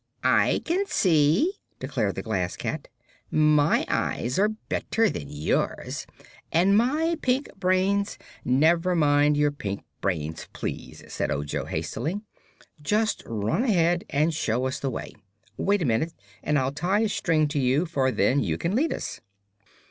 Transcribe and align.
"I 0.23 0.63
can 0.65 0.87
see," 0.87 1.53
declared 1.77 2.15
the 2.15 2.23
Glass 2.23 2.57
Cat. 2.57 2.87
"My 3.29 3.85
eyes 3.87 4.39
are 4.39 4.49
better 4.49 5.11
than 5.11 5.27
yours, 5.29 6.07
and 6.51 6.75
my 6.75 7.19
pink 7.21 7.49
brains" 7.59 8.17
"Never 8.43 8.95
mind 8.95 9.37
your 9.37 9.51
pink 9.51 9.83
brains, 10.01 10.47
please," 10.53 11.03
said 11.07 11.29
Ojo 11.29 11.65
hastily; 11.65 12.19
"just 12.81 13.21
run 13.27 13.63
ahead 13.63 14.03
and 14.09 14.33
show 14.33 14.65
us 14.65 14.79
the 14.79 14.89
way. 14.89 15.13
Wait 15.55 15.83
a 15.83 15.85
minute 15.85 16.13
and 16.41 16.57
I'll 16.57 16.71
tie 16.73 17.01
a 17.01 17.07
string 17.07 17.47
to 17.49 17.59
you; 17.59 17.85
for 17.85 18.09
then 18.09 18.39
you 18.43 18.57
can 18.57 18.73
lead 18.75 18.91
us." 18.91 19.21